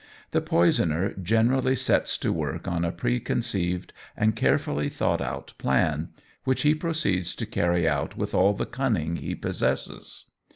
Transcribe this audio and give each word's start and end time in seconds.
The 0.31 0.41
poisoner 0.41 1.13
generally 1.21 1.75
sets 1.75 2.17
to 2.17 2.33
work 2.33 2.67
on 2.67 2.83
a 2.83 2.91
preconceived 2.91 3.93
and 4.17 4.35
carefully 4.35 4.89
thought 4.89 5.21
out 5.21 5.53
plan, 5.59 6.09
which 6.43 6.63
he 6.63 6.73
proceeds 6.73 7.35
to 7.35 7.45
carry 7.45 7.87
out 7.87 8.17
with 8.17 8.33
all 8.33 8.53
the 8.53 8.65
cunning 8.65 9.17
he 9.17 9.35
possesses. 9.35 10.25